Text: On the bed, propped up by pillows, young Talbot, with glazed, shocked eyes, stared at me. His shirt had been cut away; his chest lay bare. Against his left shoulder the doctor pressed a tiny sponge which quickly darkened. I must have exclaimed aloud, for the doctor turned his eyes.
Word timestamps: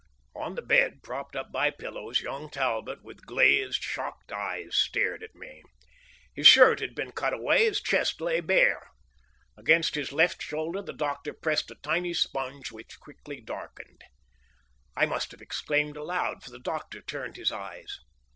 On 0.35 0.55
the 0.55 0.63
bed, 0.63 1.03
propped 1.03 1.35
up 1.35 1.51
by 1.51 1.69
pillows, 1.69 2.21
young 2.21 2.49
Talbot, 2.49 3.03
with 3.03 3.23
glazed, 3.27 3.83
shocked 3.83 4.31
eyes, 4.31 4.75
stared 4.75 5.21
at 5.21 5.35
me. 5.35 5.61
His 6.33 6.47
shirt 6.47 6.79
had 6.79 6.95
been 6.95 7.11
cut 7.11 7.33
away; 7.33 7.65
his 7.65 7.79
chest 7.79 8.19
lay 8.19 8.39
bare. 8.39 8.89
Against 9.55 9.93
his 9.93 10.11
left 10.11 10.41
shoulder 10.41 10.81
the 10.81 10.91
doctor 10.91 11.33
pressed 11.33 11.69
a 11.69 11.75
tiny 11.75 12.15
sponge 12.15 12.71
which 12.71 12.99
quickly 12.99 13.41
darkened. 13.41 14.03
I 14.97 15.05
must 15.05 15.29
have 15.33 15.41
exclaimed 15.43 15.97
aloud, 15.97 16.41
for 16.43 16.49
the 16.49 16.57
doctor 16.57 16.99
turned 17.01 17.35
his 17.35 17.51
eyes. 17.51 17.99